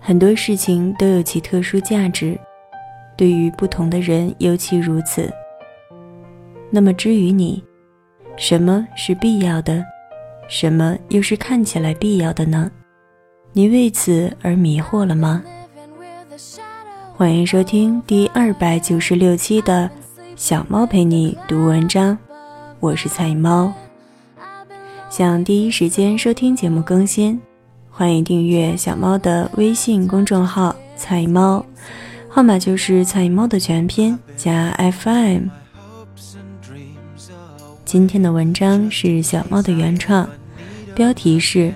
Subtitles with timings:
[0.00, 2.38] 很多事情都有其特殊价值，
[3.16, 5.30] 对于不同的人尤其如此。
[6.70, 7.62] 那么至于你，
[8.36, 9.84] 什么是必要的，
[10.48, 12.70] 什么又是看起来必要的呢？
[13.52, 15.42] 你为此而迷惑了吗？
[17.14, 19.90] 欢迎收听第二百九十六期的
[20.36, 22.16] 小猫陪你读文章，
[22.80, 23.72] 我是菜猫。
[25.10, 27.40] 想第一时间收听节目更新。
[27.98, 31.66] 欢迎订阅小猫的微信公众号“菜猫”，
[32.30, 35.48] 号码就是“菜猫”的全拼加 FM。
[37.84, 40.30] 今天的文章是小猫的原创，
[40.94, 41.74] 标题是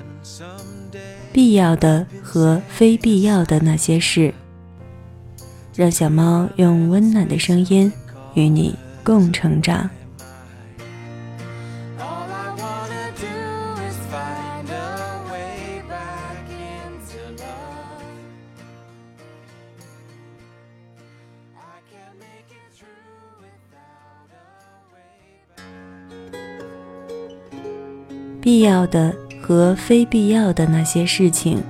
[1.35, 4.33] “必要的和非必要的那些事”。
[5.75, 7.93] 让小猫用温暖的声音
[8.35, 9.91] 与你共成长。
[28.43, 31.63] 必要的和非必要的那些事情，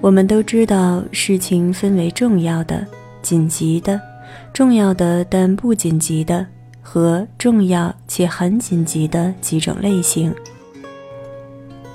[0.00, 2.86] 我们都知道，事情分为重要的、
[3.22, 4.00] 紧急的、
[4.52, 6.46] 重要的但不紧急的
[6.80, 10.32] 和重要且很紧急的几种类型。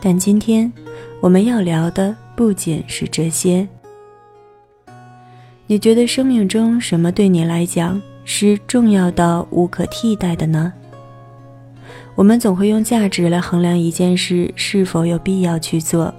[0.02, 0.70] 但今天
[1.22, 3.66] 我们要聊的不仅是这些。
[5.68, 10.74] 你觉得生命中什么对你来讲是重要到无可替代的呢？
[12.16, 16.14] 我们总会用价值来衡量一件事是否有必要去做，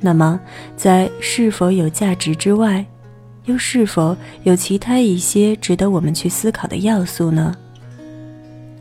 [0.00, 0.40] 那么
[0.76, 2.84] 在是否有价值之外，
[3.44, 7.54] 又是否有其他一些值得我们去思考的要素呢？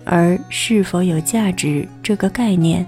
[0.05, 2.85] 而是否有价值这个概念，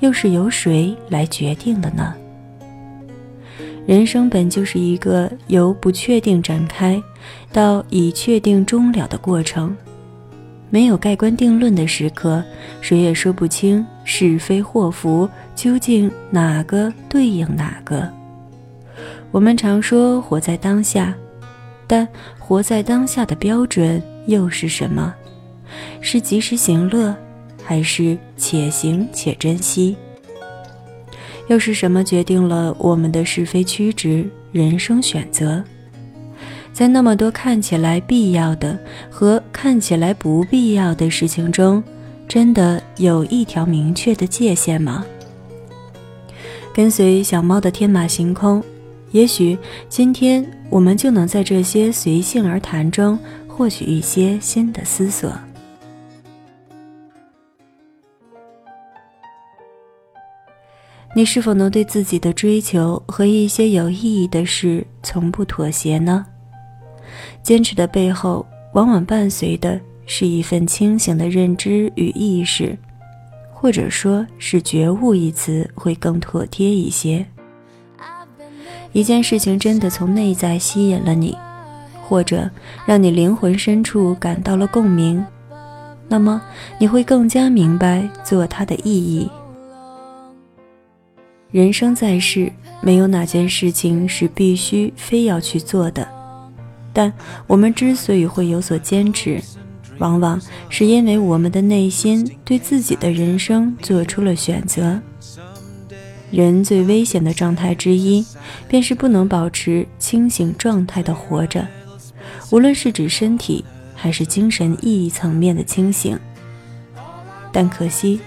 [0.00, 2.14] 又是由谁来决定的呢？
[3.86, 7.02] 人生本就是一个由不确定展开，
[7.50, 9.74] 到已确定终了的过程。
[10.70, 12.42] 没有盖棺定论的时刻，
[12.80, 18.08] 谁也说不清是非祸福究竟哪个对应哪个。
[19.32, 21.12] 我们常说活在当下，
[21.86, 22.06] 但
[22.38, 25.12] 活在当下的标准又是什么？
[26.00, 27.14] 是及时行乐，
[27.64, 29.96] 还是且行且珍惜？
[31.48, 35.62] 又是什么决定了我们的是非曲直、人生选择？
[36.80, 38.78] 在那么多看起来必要的
[39.10, 41.84] 和看起来不必要的事情中，
[42.26, 45.04] 真的有一条明确的界限吗？
[46.72, 48.64] 跟随小猫的天马行空，
[49.10, 49.58] 也许
[49.90, 55.30] 今天我们就能在这些随性而谈中获取一些新的思索。
[61.14, 66.24] 你是否能对自己的追求和一些有意义的事从不妥协呢？
[67.42, 72.76] 坚持的背后，往往伴随的是一份清醒的认知与意识，
[73.52, 77.24] 或者说是觉悟一词会更妥帖一些。
[78.92, 81.36] 一件事情真的从内在吸引了你，
[82.02, 82.50] 或者
[82.84, 85.24] 让你灵魂深处感到了共鸣，
[86.08, 86.42] 那么
[86.78, 89.30] 你会更加明白做它的意义。
[91.52, 96.19] 人生在世，没有哪件事情是必须非要去做的。
[96.92, 97.12] 但
[97.46, 99.40] 我们之所以会有所坚持，
[99.98, 105.00] 往往是因为我们的内心对自己的人生做出了选择。
[106.30, 108.24] 人最危险的状态之一，
[108.68, 111.66] 便是不能保持清醒状态的活着，
[112.50, 113.64] 无论是指身体
[113.94, 116.18] 还是精神意义层面的清醒。
[117.52, 118.20] 但可惜，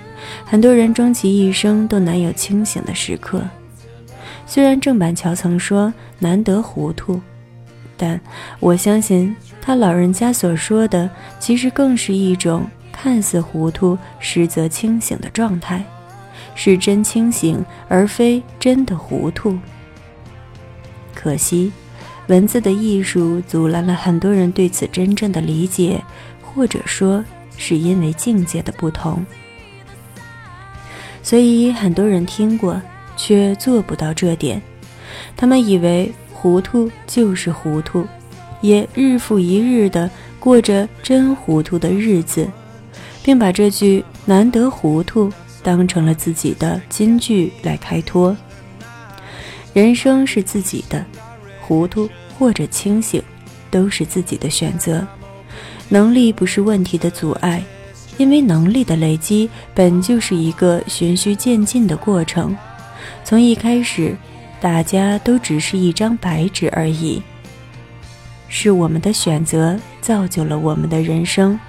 [0.45, 3.41] 很多人终其一生都难有清醒的时刻。
[4.45, 7.21] 虽然郑板桥曾说：“难得糊涂。”
[8.03, 8.19] 但
[8.59, 11.09] 我相信，他老人家所说的，
[11.39, 15.81] 其实更是一种看似糊涂，实则清醒的状态，
[16.53, 19.57] 是真清醒，而非真的糊涂。
[21.15, 21.71] 可惜，
[22.27, 26.03] 文字的艺术阻拦了很多人对此真正的理解，
[26.41, 27.23] 或者说
[27.55, 29.25] 是因为境界的不同，
[31.21, 32.81] 所以很多人听过，
[33.15, 34.61] 却做不到这点。
[35.37, 36.13] 他们以为。
[36.43, 38.05] 糊涂就是糊涂，
[38.59, 40.09] 也日复一日地
[40.41, 42.45] 过着真糊涂的日子，
[43.23, 45.31] 并把这句“难得糊涂”
[45.63, 48.35] 当成了自己的金句来开脱。
[49.71, 51.05] 人生是自己的，
[51.61, 53.23] 糊涂或者清醒，
[53.71, 55.07] 都是自己的选择。
[55.87, 57.63] 能力不是问题的阻碍，
[58.17, 62.53] 因为能力的累积本就是一个循序渐进的过程。
[63.23, 64.13] 从一开始，
[64.63, 67.21] 大家都只是一张白纸而已。
[68.47, 71.59] 是我们的选择造就了我们的人生，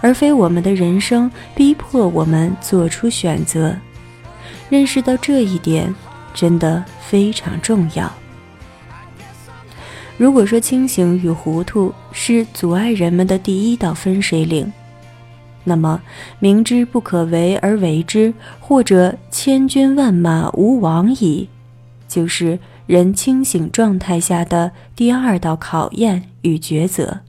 [0.00, 3.76] 而非我们的人生逼迫我们做出选择。
[4.70, 5.94] 认识到这一点，
[6.32, 8.10] 真的非常重要。
[10.16, 14.72] 如果说清醒与糊涂是阻碍人们的第一道分水岭，
[15.62, 16.00] 那么
[16.38, 21.46] 明知不可为而为之，或者千军万马无往矣，
[22.10, 27.20] 就是人清醒状态下的第二道考验与抉择。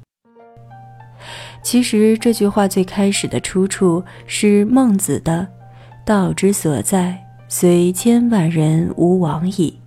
[1.64, 5.48] 其实这句话最开始的出处是孟子的
[6.04, 9.80] “道之所在，虽千万人吾往矣”，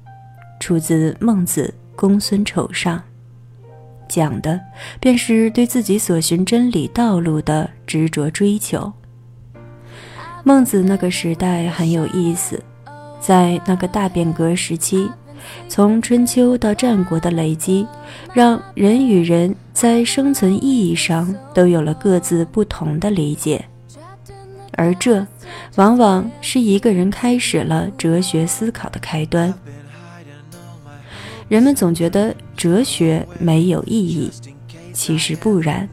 [0.60, 1.74] 出自孟子。
[1.96, 3.00] 公孙丑上
[4.08, 4.60] 讲的，
[4.98, 8.92] 便是对自己所寻真理道路的执着追求。
[10.42, 12.60] 孟子那个时代很有意思，
[13.26, 15.08] 在那个大变革时期，
[15.66, 17.86] 从春秋到战国的累积，
[18.34, 23.64] 让人与人在生存意义上都有了各自不同的理解，
[24.72, 25.26] 而这
[25.76, 29.52] 往往是一个人开始了哲学思考的开端。
[31.48, 34.30] 人们总觉得哲学没有意义，
[34.92, 35.88] 其实不然。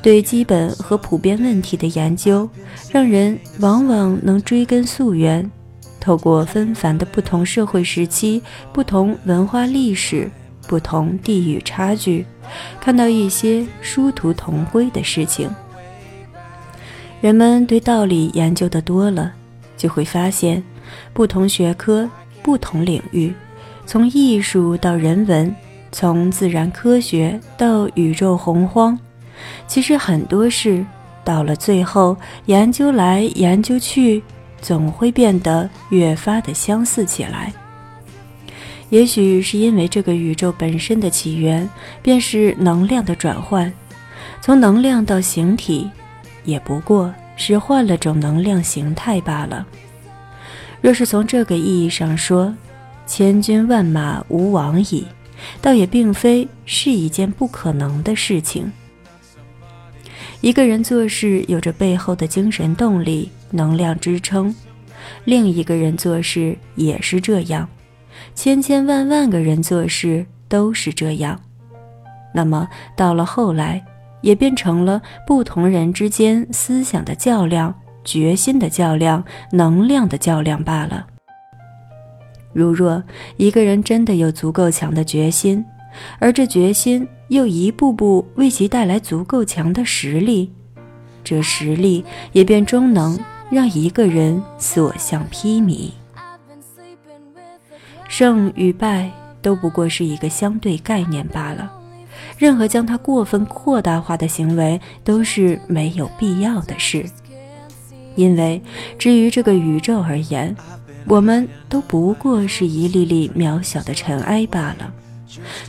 [0.00, 2.48] 对基本和普遍问题的研究，
[2.90, 5.50] 让人往往能追根溯源，
[6.04, 8.42] 透过纷繁的不同社会时期、
[8.74, 10.30] 不同文化历史、
[10.66, 12.26] 不同地域差距，
[12.78, 15.48] 看到一些殊途同归的事情。
[17.22, 19.32] 人们对道理研究的多了，
[19.78, 20.62] 就会发现，
[21.14, 22.06] 不同学科、
[22.42, 23.32] 不同领域。
[23.86, 25.56] 从艺术到人文，
[25.90, 28.98] 从自然科学到宇宙洪荒，
[29.66, 30.84] 其实很多事
[31.24, 32.14] 到了最后
[32.44, 34.22] 研究来研究去，
[34.64, 37.52] 总会变得越发的相似起来。
[38.88, 41.68] 也许是因为这个宇宙本身的起源
[42.00, 43.70] 便是能量的转换，
[44.40, 45.90] 从能量到形体，
[46.44, 49.66] 也不过是换了种能量形态罢了。
[50.80, 52.54] 若是从这个意义上说，
[53.06, 55.06] 千军万马无往矣，
[55.60, 58.72] 倒也并非是一件不可能的事情。
[60.40, 64.54] 一个人做事有着背后的精神动力、能量支撑，
[65.24, 67.68] 另一个人做事也是这样，
[68.34, 71.40] 千千万万个人做事都是这样。
[72.34, 73.84] 那么到了后来，
[74.20, 77.72] 也变成了不同人之间思想的较量、
[78.04, 81.06] 决心的较量、能量的较量罢了。
[82.52, 83.02] 如若
[83.36, 85.64] 一个人真的有足够强的决心，
[86.18, 90.52] 而这决心又一步步为其带来足够强的实力，
[91.22, 93.18] 这实力也便终能
[93.50, 95.90] 让一个人所向披靡。
[98.08, 99.10] 胜与败
[99.42, 101.70] 都不过是一个相对概念罢了，
[102.38, 107.04] 任何将它过分扩大化的行为都是没有必要的事，
[108.14, 108.62] 因为
[108.98, 110.54] 至于这个宇宙而言。
[111.06, 114.90] 我们都不过是一粒粒渺小的尘埃罢了，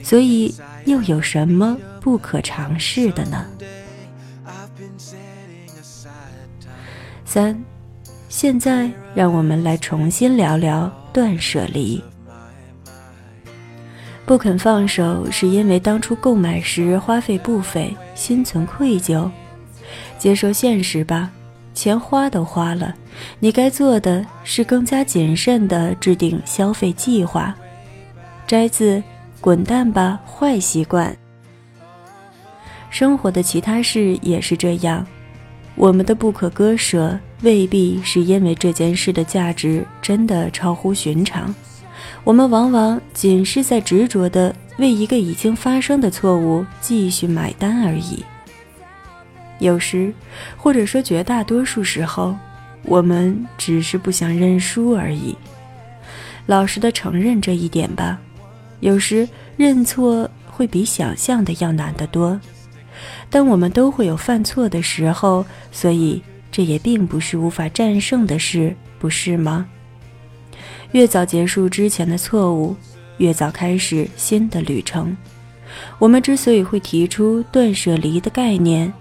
[0.02, 0.56] 所以
[0.86, 3.46] 又有什么不可尝试的呢？
[7.36, 7.54] 三，
[8.30, 12.02] 现在让我们来重新聊聊断舍离。
[14.26, 19.30] 不肯放手，是因为当初购买时花费不菲，心存愧疚。
[20.18, 21.30] 接受现实吧。
[21.74, 22.96] 钱花都花了，
[23.40, 27.54] 你该做的是更加谨慎地制定消费计划。
[28.48, 29.04] 摘自
[29.42, 31.14] “滚蛋吧，坏习惯”。
[32.90, 35.06] 生活的其他事也是这样，
[35.76, 41.54] 我们的不可割舍未必是因为这件事的价值真的超乎寻常，
[42.24, 48.24] 我们往往仅是在执着地为一个已经发生的错误继续买单而已。
[49.60, 50.14] 有时，
[50.58, 52.36] 或者说绝大多数时候，
[52.84, 55.36] 我们只是不想认输而已。
[56.46, 58.20] 老实的承认这一点吧。
[58.82, 62.40] 有时认错会比想象的要难得多，
[63.30, 66.22] 但我们都会有犯错的时候，所以
[66.52, 69.68] 这也并不是无法战胜的事，不是吗？
[70.92, 72.76] 越早结束之前的错误，
[73.18, 75.16] 越早开始新的旅程。
[76.00, 78.94] 我们之所以会提出断舍离的概念。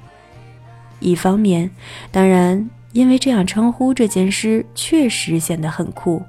[0.99, 1.71] 一方面，
[2.11, 6.21] 当然，因为这样称呼这件事确实显得很酷；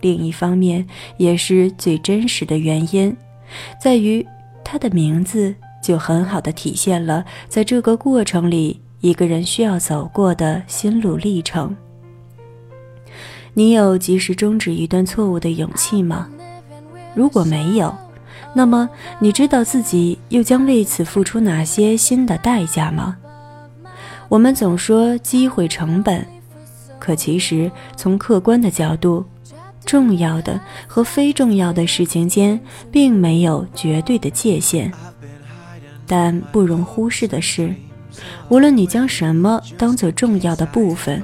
[0.00, 0.84] 另一方面，
[1.16, 3.14] 也是最真实的原因，
[3.80, 4.26] 在于
[4.64, 11.76] 它的名字就很好的体现了在这个过程里一个人需要走过的心路历程。
[13.52, 16.30] 你有及时终止一段错误的勇气吗？
[17.14, 17.94] 如果没有，
[18.54, 23.18] 那么你知道自己又将为此付出哪些新的代价吗？
[24.30, 26.26] 我们总说机会成本，
[26.98, 29.22] 可其实从客观的角度，
[29.84, 32.58] 重要的和非重要的事情间
[32.90, 34.90] 并没有绝对的界限。
[36.14, 37.74] 但不容忽视的是，
[38.50, 41.22] 无论你将什么当做重要的部分，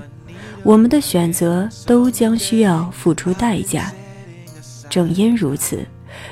[0.62, 3.92] 我们的选择都将需要付出代价。
[4.88, 5.85] 正因如此，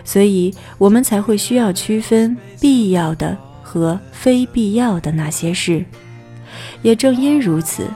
[0.06, 5.84] 所以我们才会需要区分必要的和非必要的那些事。
[6.80, 7.86] 也正因如此，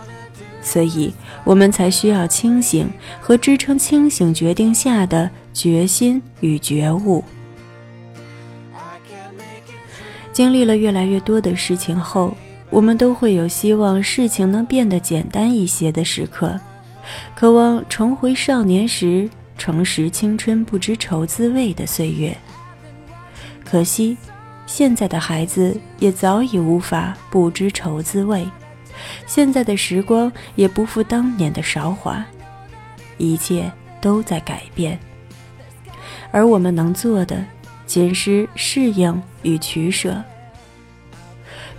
[0.61, 1.11] 所以
[1.43, 2.87] 我们才需要清醒
[3.19, 7.25] 和支撑清醒决定下的决心与觉悟。
[10.41, 12.35] 经历了越来越多的事情后，
[12.71, 16.59] 我们都会有希望事情能变得简单一些的时刻，
[17.35, 19.29] 渴望重回少年时
[19.59, 22.35] 重拾青春不知愁滋味的岁月。
[23.67, 24.17] 可惜，
[24.65, 28.49] 现在的孩子也早已无法不知愁滋味。
[29.27, 32.25] 现在的时光也不复当年的韶华，
[33.19, 33.71] 一切
[34.01, 34.99] 都在改变，
[36.31, 37.45] 而我们能做的
[37.85, 40.17] 仅是适应与取舍。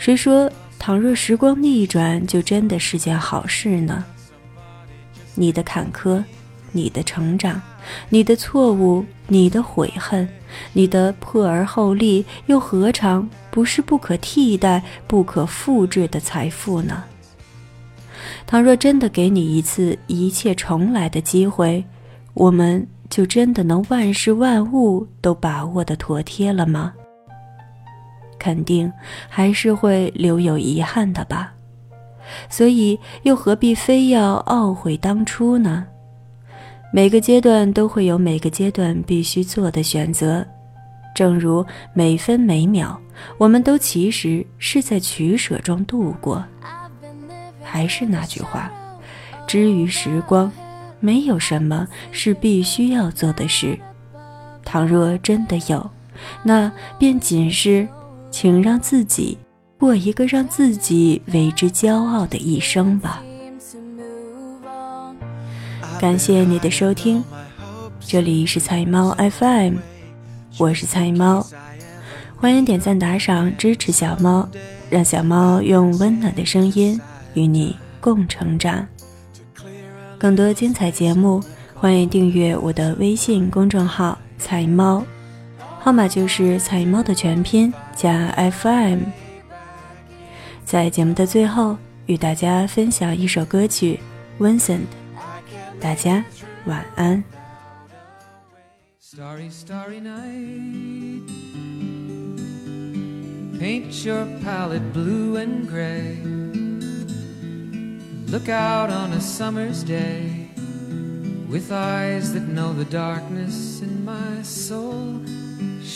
[0.01, 4.03] 谁说倘若时光逆转就真的是件好事呢？
[5.35, 6.23] 你的坎坷，
[6.71, 7.61] 你的成长，
[8.09, 10.27] 你的错误，你的悔恨，
[10.73, 17.03] 你的破而后立，又何尝不是不可替代、不可复制的财富呢？
[18.47, 21.85] 倘若真的给你一次一切重来的机会，
[22.33, 26.91] 我们就真的能万事万物都把握的妥帖了吗？
[28.41, 28.91] 肯定
[29.29, 31.53] 还是会留有遗憾的吧。
[32.49, 35.85] 所以又何必非要懊悔当初呢？
[36.91, 40.43] 每个阶段都会有每个阶段必须做的选择，
[41.13, 42.99] 正如每分每秒，
[43.37, 46.43] 我们都其实是在取舍中度过。
[47.63, 48.71] 还是那句话，
[49.45, 50.51] 之于时光，
[50.99, 53.77] 没有什么是必须要做的事。
[54.65, 55.89] 倘若真的有，
[56.43, 57.87] 那便仅是，
[58.31, 59.37] 请让自己
[59.77, 63.21] 过一个让自己为之骄傲的一生吧。
[65.99, 67.23] 感谢你的收听，
[67.99, 69.75] 这里是菜猫 FM，
[70.57, 71.45] 我是菜猫，
[72.37, 74.47] 欢迎点赞打赏支持小猫，
[74.89, 76.99] 让小猫用温暖的声音。
[77.33, 78.85] 与你共成长，
[80.17, 81.41] 更多精彩节目，
[81.73, 85.01] 欢迎订阅我的微信公众号“菜猫”，
[85.79, 89.03] 号码就是“菜猫”的全拼加 FM。
[90.63, 93.99] 在节目的最后，与大家分享一首歌曲
[94.43, 94.79] 《Vincent》，
[95.79, 96.23] 大家
[96.65, 97.23] 晚安。
[108.31, 110.47] Look out on a summer's day
[111.49, 115.19] with eyes that know the darkness in my soul.